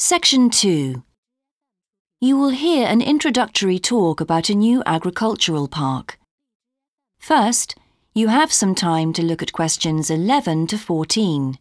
Section 0.00 0.48
2. 0.50 1.02
You 2.20 2.38
will 2.38 2.50
hear 2.50 2.86
an 2.86 3.02
introductory 3.02 3.80
talk 3.80 4.20
about 4.20 4.48
a 4.48 4.54
new 4.54 4.80
agricultural 4.86 5.66
park. 5.66 6.20
First, 7.18 7.74
you 8.14 8.28
have 8.28 8.52
some 8.52 8.76
time 8.76 9.12
to 9.14 9.24
look 9.24 9.42
at 9.42 9.52
questions 9.52 10.08
11 10.08 10.68
to 10.68 10.78
14. 10.78 11.58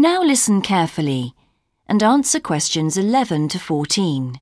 Now 0.00 0.22
listen 0.22 0.62
carefully 0.62 1.34
and 1.86 2.02
answer 2.02 2.40
questions 2.40 2.96
11 2.96 3.50
to 3.50 3.58
14. 3.58 4.38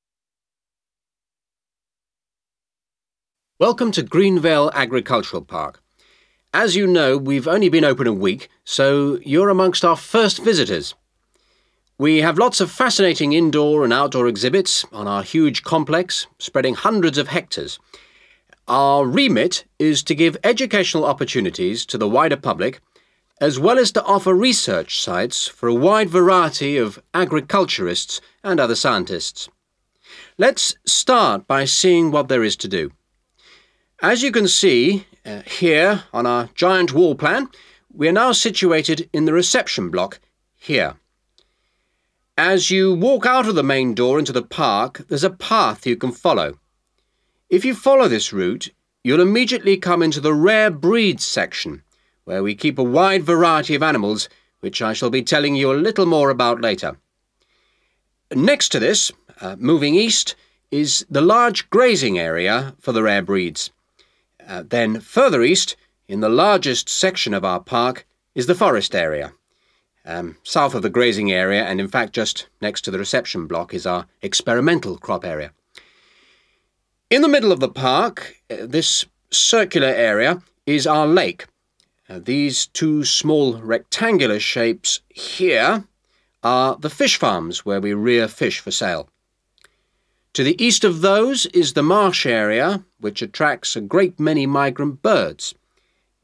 Welcome 3.59 3.91
to 3.91 4.05
Greenvale 4.05 4.71
Agricultural 4.73 5.43
Park. 5.43 5.83
As 6.55 6.77
you 6.77 6.87
know, 6.87 7.19
we've 7.19 7.49
only 7.49 7.69
been 7.69 7.85
open 7.85 8.07
a 8.07 8.13
week, 8.13 8.49
so 8.63 9.19
you're 9.25 9.49
amongst 9.49 9.85
our 9.85 9.97
first 9.97 10.45
visitors. 10.45 10.95
We 11.99 12.19
have 12.19 12.38
lots 12.38 12.61
of 12.61 12.71
fascinating 12.71 13.33
indoor 13.33 13.83
and 13.83 13.93
outdoor 13.93 14.29
exhibits 14.29 14.85
on 14.93 15.09
our 15.09 15.25
huge 15.25 15.65
complex, 15.65 16.29
spreading 16.38 16.75
hundreds 16.75 17.19
of 17.19 17.27
hectares. 17.27 17.80
Our 18.69 19.05
remit 19.05 19.65
is 19.80 20.05
to 20.05 20.15
give 20.15 20.37
educational 20.45 21.05
opportunities 21.05 21.85
to 21.87 21.99
the 21.99 22.09
wider 22.09 22.37
public 22.37 22.80
as 23.41 23.59
well 23.59 23.78
as 23.78 23.92
to 23.92 24.05
offer 24.05 24.34
research 24.34 25.01
sites 25.01 25.46
for 25.46 25.69
a 25.69 25.74
wide 25.74 26.10
variety 26.10 26.77
of 26.77 27.01
agriculturists 27.15 28.21
and 28.43 28.59
other 28.59 28.74
scientists. 28.74 29.49
Let's 30.37 30.74
start 30.85 31.46
by 31.46 31.65
seeing 31.65 32.10
what 32.10 32.29
there 32.29 32.43
is 32.43 32.57
to 32.57 32.68
do. 32.68 32.90
As 34.02 34.23
you 34.23 34.32
can 34.32 34.48
see 34.48 35.07
uh, 35.24 35.43
here 35.43 36.04
on 36.13 36.26
our 36.26 36.48
giant 36.54 36.93
wall 36.93 37.15
plan, 37.15 37.48
we 37.93 38.09
are 38.09 38.13
now 38.13 38.32
situated 38.32 39.09
in 39.13 39.24
the 39.24 39.32
reception 39.32 39.91
block 39.91 40.20
here. 40.57 40.95
As 42.37 42.70
you 42.70 42.95
walk 42.95 43.26
out 43.26 43.48
of 43.48 43.57
the 43.57 43.65
main 43.65 43.95
door 43.95 44.18
into 44.18 44.32
the 44.32 44.43
park, 44.43 45.04
there's 45.09 45.24
a 45.24 45.30
path 45.30 45.87
you 45.87 45.96
can 45.96 46.13
follow. 46.13 46.59
If 47.51 47.65
you 47.65 47.74
follow 47.74 48.07
this 48.07 48.32
route, 48.32 48.70
you'll 49.02 49.20
immediately 49.20 49.76
come 49.76 50.02
into 50.02 50.20
the 50.20 50.35
rare 50.35 50.70
breeds 50.70 51.24
section 51.24 51.82
where 52.29 52.43
we 52.43 52.54
keep 52.54 52.79
a 52.79 52.82
wide 52.82 53.24
variety 53.24 53.74
of 53.74 53.82
animals, 53.82 54.29
which 54.60 54.82
I 54.82 54.93
shall 54.93 55.09
be 55.09 55.23
telling 55.23 55.57
you 55.57 55.73
a 55.73 55.84
little 55.87 56.04
more 56.04 56.29
about 56.29 56.60
later. 56.60 56.98
Next 58.35 58.68
to 58.73 58.79
this, 58.79 59.10
uh, 59.40 59.57
moving 59.59 59.95
east, 59.95 60.37
is 60.70 61.07
the 61.09 61.23
large 61.23 61.70
grazing 61.70 62.18
area 62.18 62.74
for 62.79 62.93
the 62.93 63.02
rare 63.02 63.23
breeds. 63.23 63.70
Uh, 64.47 64.62
then 64.69 65.00
further 65.00 65.43
east, 65.43 65.75
in 66.06 66.20
the 66.20 66.28
largest 66.28 66.91
section 66.91 67.32
of 67.32 67.47
our 67.47 67.60
park, 67.60 68.06
is 68.34 68.47
the 68.47 68.54
forest 68.54 68.94
area. 68.94 69.32
Um, 70.04 70.37
south 70.42 70.75
of 70.75 70.82
the 70.82 70.91
grazing 70.91 71.32
area, 71.32 71.65
and 71.65 71.81
in 71.81 71.88
fact 71.88 72.12
just 72.12 72.47
next 72.60 72.82
to 72.82 72.91
the 72.91 72.98
reception 72.98 73.47
block, 73.47 73.72
is 73.72 73.87
our 73.87 74.04
experimental 74.20 74.98
crop 74.98 75.25
area. 75.25 75.53
In 77.09 77.22
the 77.22 77.28
middle 77.28 77.53
of 77.53 77.60
the 77.60 77.70
park, 77.70 78.37
uh, 78.50 78.66
this 78.66 79.06
circular 79.31 79.88
area, 79.88 80.42
is 80.66 80.87
our 80.87 81.06
lake, 81.06 81.47
uh, 82.09 82.19
these 82.19 82.66
two 82.69 83.04
small 83.04 83.54
rectangular 83.59 84.41
shapes 84.41 85.00
here 85.09 85.84
are 86.42 86.76
the 86.76 86.91
fish 86.91 87.19
farms 87.19 87.66
where 87.66 87.81
we 87.81 87.92
rear 87.92 88.28
fish 88.28 88.60
for 88.60 88.70
sale. 88.70 89.09
To 90.34 90.44
the 90.44 90.62
east 90.62 90.84
of 90.84 91.00
those 91.00 91.47
is 91.47 91.72
the 91.72 91.82
marsh 91.82 92.24
area, 92.24 92.84
which 93.00 93.22
attracts 93.22 93.76
a 93.76 93.80
great 93.80 94.18
many 94.20 94.47
migrant 94.47 95.02
birds. 95.02 95.54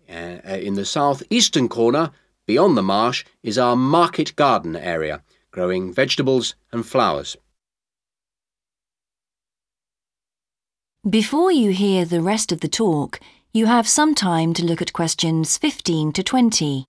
Uh, 0.09 0.39
uh 0.49 0.59
in 0.63 0.75
the 0.75 0.85
southeastern 0.85 1.69
corner, 1.69 2.11
beyond 2.47 2.77
the 2.77 2.83
marsh, 2.83 3.25
is 3.43 3.59
our 3.59 3.77
market 3.77 4.37
garden 4.37 4.77
area, 4.77 5.23
growing 5.51 5.93
vegetables 5.93 6.55
and 6.73 6.87
flowers. 6.87 7.37
Before 11.09 11.53
you 11.53 11.71
hear 11.73 12.07
the 12.07 12.23
rest 12.23 12.53
of 12.53 12.61
the 12.61 12.69
talk, 12.69 13.21
you 13.57 13.67
have 13.67 13.87
some 13.87 14.17
time 14.17 14.53
to 14.53 14.65
look 14.65 14.83
at 14.83 14.93
questions 14.93 15.57
15 15.59 16.13
to 16.15 16.25
20. 16.25 16.89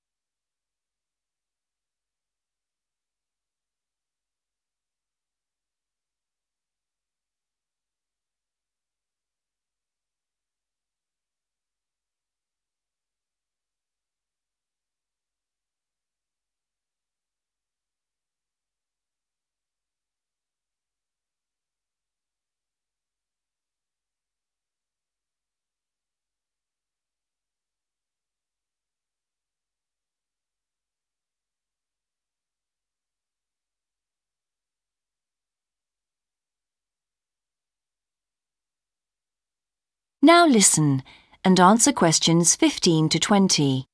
Now 40.25 40.47
listen 40.47 41.03
and 41.44 41.59
answer 41.59 41.91
questions 41.91 42.56
15 42.56 43.09
to 43.09 43.19
20. 43.19 43.86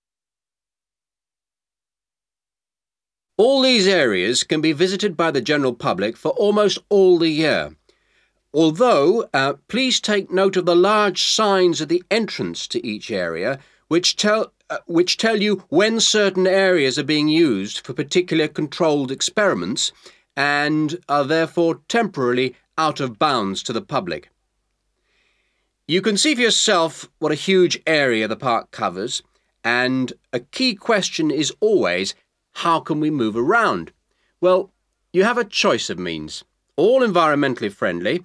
All 3.36 3.62
these 3.62 3.86
areas 3.86 4.46
can 4.46 4.62
be 4.62 4.72
visited 4.72 5.18
by 5.18 5.32
the 5.32 5.42
general 5.42 5.74
public 5.74 6.16
for 6.16 6.32
almost 6.32 6.80
all 6.88 7.20
the 7.20 7.28
year. 7.28 7.76
Although, 8.54 9.28
uh, 9.34 9.56
please 9.68 10.00
take 10.00 10.32
note 10.32 10.56
of 10.56 10.66
the 10.66 10.74
large 10.74 11.22
signs 11.22 11.82
at 11.82 11.90
the 11.90 12.02
entrance 12.10 12.66
to 12.68 12.88
each 12.88 13.12
area, 13.12 13.60
which 13.90 14.16
tell, 14.16 14.54
uh, 14.70 14.78
which 14.86 15.18
tell 15.18 15.42
you 15.42 15.66
when 15.68 16.00
certain 16.00 16.48
areas 16.48 16.98
are 16.98 17.04
being 17.04 17.28
used 17.28 17.86
for 17.86 17.92
particular 17.92 18.48
controlled 18.48 19.12
experiments 19.12 19.92
and 20.38 20.98
are 21.10 21.26
therefore 21.26 21.82
temporarily 21.90 22.56
out 22.78 23.02
of 23.02 23.20
bounds 23.20 23.62
to 23.64 23.74
the 23.74 23.82
public. 23.82 24.31
You 25.92 26.02
can 26.02 26.16
see 26.16 26.34
for 26.36 26.40
yourself 26.40 27.10
what 27.20 27.34
a 27.34 27.46
huge 27.50 27.78
area 27.86 28.26
the 28.26 28.38
park 28.38 28.72
covers, 28.72 29.22
and 29.62 30.14
a 30.32 30.40
key 30.40 30.74
question 30.74 31.30
is 31.30 31.52
always 31.60 32.16
how 32.54 32.80
can 32.80 33.02
we 33.02 33.12
move 33.12 33.36
around? 33.36 33.92
Well, 34.40 34.72
you 35.12 35.26
have 35.26 35.38
a 35.38 35.44
choice 35.44 35.90
of 35.90 36.00
means, 36.00 36.46
all 36.78 37.02
environmentally 37.02 37.70
friendly. 37.70 38.24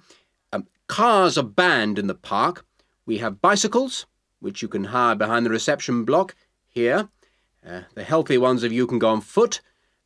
Um, 0.53 0.67
cars 0.87 1.37
are 1.37 1.43
banned 1.43 1.99
in 1.99 2.07
the 2.07 2.15
park. 2.15 2.65
We 3.05 3.17
have 3.17 3.41
bicycles, 3.41 4.05
which 4.39 4.61
you 4.61 4.69
can 4.69 4.85
hire 4.85 5.15
behind 5.15 5.45
the 5.45 5.49
reception 5.49 6.05
block 6.05 6.35
here. 6.69 7.09
Uh, 7.69 7.81
the 7.95 8.05
healthy 8.05 8.37
ones 8.37 8.63
of 8.63 8.71
you 8.71 8.87
can 8.87 8.97
go 8.97 9.09
on 9.09 9.19
foot. 9.19 9.59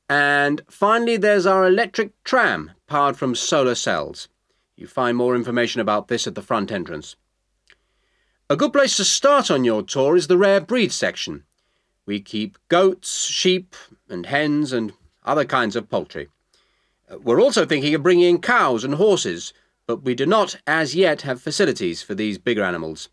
And 0.10 0.64
finally, 0.68 1.16
there's 1.16 1.46
our 1.46 1.68
electric 1.68 2.24
tram, 2.24 2.72
powered 2.88 3.18
from 3.18 3.36
solar 3.36 3.76
cells. 3.76 4.30
You 4.76 4.88
find 4.88 5.16
more 5.16 5.36
information 5.36 5.80
about 5.80 6.08
this 6.08 6.26
at 6.26 6.34
the 6.34 6.42
front 6.42 6.72
entrance. 6.72 7.16
A 8.52 8.58
good 8.58 8.74
place 8.74 8.98
to 8.98 9.06
start 9.06 9.50
on 9.50 9.64
your 9.64 9.82
tour 9.82 10.18
is 10.18 10.28
the 10.28 10.38
rare 10.38 10.60
breed 10.60 10.92
section. 10.92 11.46
We 12.06 12.20
keep 12.20 12.58
goats, 12.68 13.28
sheep, 13.28 13.78
and 14.10 14.26
hens, 14.26 14.74
and 14.74 14.92
other 15.24 15.46
kinds 15.46 15.78
of 15.78 15.90
poultry. 15.90 16.28
Uh, 17.10 17.18
we're 17.20 17.40
also 17.40 17.66
thinking 17.66 17.96
of 17.96 18.04
bringing 18.04 18.30
in 18.30 18.42
cows 18.42 18.84
and 18.84 18.96
horses, 18.96 19.54
but 19.88 20.04
we 20.04 20.16
do 20.16 20.26
not 20.26 20.58
as 20.68 20.96
yet 20.96 21.22
have 21.22 21.42
facilities 21.42 22.04
for 22.04 22.14
these 22.14 22.38
bigger 22.38 22.62
animals. 22.62 23.08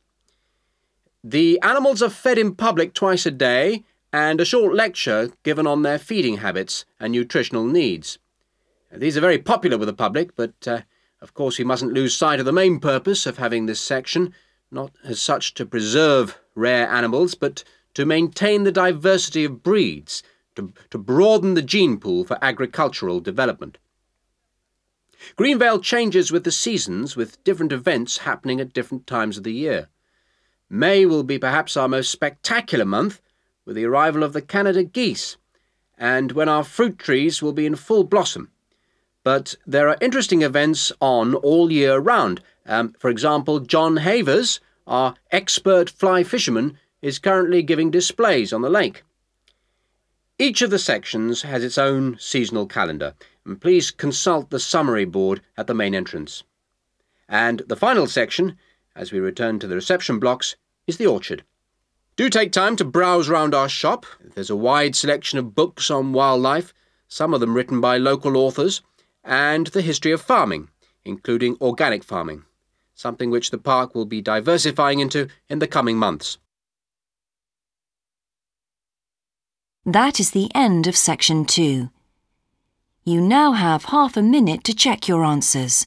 The 1.23 1.61
animals 1.63 2.03
are 2.03 2.11
fed 2.11 2.37
in 2.37 2.57
public 2.57 2.93
twice 2.93 3.25
a 3.25 3.31
day, 3.31 3.85
and 4.13 4.41
a 4.41 4.45
short 4.45 4.75
lecture 4.75 5.31
given 5.45 5.69
on 5.69 5.83
their 5.83 6.01
feeding 6.01 6.39
habits 6.39 6.85
and 6.99 7.13
nutritional 7.13 7.65
needs. 7.65 8.19
These 8.91 9.17
are 9.17 9.21
very 9.21 9.39
popular 9.39 9.79
with 9.79 9.87
the 9.87 9.93
public, 9.93 10.35
but 10.35 10.67
uh, 10.67 10.81
of 11.23 11.33
course 11.33 11.59
we 11.59 11.65
mustn't 11.65 11.95
lose 11.95 12.17
sight 12.17 12.41
of 12.41 12.45
the 12.45 12.51
main 12.51 12.81
purpose 12.81 13.25
of 13.25 13.39
having 13.39 13.67
this 13.67 13.79
section 13.79 14.35
not 14.71 14.93
as 15.05 15.21
such 15.21 15.55
to 15.55 15.67
preserve 15.67 16.39
rare 16.55 16.89
animals, 16.89 17.35
but 17.35 17.65
to 17.95 18.05
maintain 18.05 18.65
the 18.65 18.73
diversity 18.73 19.45
of 19.45 19.63
breeds, 19.63 20.23
to, 20.57 20.73
to 20.91 20.99
broaden 20.99 21.55
the 21.55 21.63
gene 21.63 21.99
pool 21.99 22.25
for 22.25 22.39
agricultural 22.43 23.21
development. 23.21 23.79
Greenvale 25.37 25.83
changes 25.83 26.31
with 26.31 26.45
the 26.45 26.53
seasons, 26.53 27.17
with 27.17 27.43
different 27.45 27.73
events 27.73 28.19
happening 28.19 28.61
at 28.61 28.73
different 28.73 29.07
times 29.07 29.37
of 29.37 29.45
the 29.45 29.53
year. 29.53 29.89
May 30.71 31.07
will 31.07 31.25
be 31.25 31.39
perhaps 31.39 31.77
our 31.77 31.89
most 31.89 32.11
spectacular 32.11 32.85
month, 32.85 33.21
with 33.65 33.77
the 33.77 33.85
arrival 33.85 34.23
of 34.23 34.33
the 34.33 34.43
Canada 34.43 34.85
geese 34.85 35.37
and 35.99 36.33
when 36.33 36.49
our 36.49 36.65
fruit 36.65 36.99
trees 36.99 37.43
will 37.43 37.53
be 37.53 37.67
in 37.67 37.75
full 37.75 38.05
blossom. 38.05 38.51
But 39.29 39.57
there 39.67 39.91
are 39.91 39.99
interesting 40.01 40.41
events 40.41 40.91
on 41.03 41.35
all 41.35 41.71
year 41.71 41.99
round. 41.99 42.41
Um, 42.65 42.95
for 42.99 43.11
example, 43.11 43.61
John 43.61 43.99
Havers, 43.99 44.59
our 44.87 45.17
expert 45.31 45.91
fly 45.91 46.23
fisherman, 46.23 46.79
is 47.03 47.19
currently 47.19 47.61
giving 47.61 47.91
displays 47.91 48.55
on 48.55 48.63
the 48.63 48.71
lake. 48.71 49.03
Each 50.39 50.63
of 50.63 50.71
the 50.71 50.79
sections 50.79 51.43
has 51.43 51.63
its 51.63 51.77
own 51.77 52.17
seasonal 52.19 52.67
calendar, 52.67 53.13
and 53.45 53.61
please 53.61 53.91
consult 53.91 54.49
the 54.49 54.59
summary 54.59 55.05
board 55.05 55.43
at 55.59 55.67
the 55.67 55.75
main 55.75 55.95
entrance. 55.95 56.43
And 57.29 57.61
the 57.69 57.77
final 57.77 58.07
section, 58.07 58.57
as 58.97 59.13
we 59.13 59.21
return 59.21 59.59
to 59.59 59.67
the 59.67 59.75
reception 59.75 60.19
blocks, 60.19 60.57
is 60.87 60.97
the 60.97 61.07
orchard. 61.07 61.45
Do 62.17 62.31
take 62.31 62.51
time 62.51 62.77
to 62.77 62.85
browse 62.87 63.29
round 63.29 63.55
our 63.55 63.69
shop. 63.69 64.07
There's 64.35 64.49
a 64.49 64.57
wide 64.57 64.97
selection 64.97 65.39
of 65.39 65.55
books 65.55 65.91
on 65.91 66.15
wildlife, 66.15 66.73
some 67.09 67.35
of 67.35 67.41
them 67.41 67.55
written 67.55 67.83
by 67.83 67.99
local 67.99 68.35
authors, 68.35 68.81
and 69.25 69.69
the 69.69 69.83
history 69.83 70.13
of 70.13 70.23
farming, 70.23 70.69
including 71.05 71.57
organic 71.61 72.05
farming, 72.05 72.45
something 72.95 73.31
which 73.31 73.51
the 73.51 73.59
park 73.59 73.95
will 73.95 74.07
be 74.07 74.21
diversifying 74.21 75.01
into 75.01 75.29
in 75.49 75.59
the 75.59 75.67
coming 75.67 75.97
months. 75.97 76.39
That 79.85 80.21
is 80.21 80.33
the 80.33 80.51
end 80.55 80.87
of 80.87 80.97
section 80.97 81.45
two. 81.45 81.91
You 83.05 83.23
now 83.23 83.53
have 83.53 83.87
half 83.87 84.19
a 84.19 84.23
minute 84.23 84.65
to 84.65 84.75
check 84.75 85.09
your 85.09 85.25
answers. 85.25 85.87